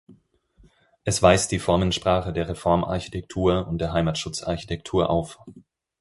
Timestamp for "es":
1.03-1.21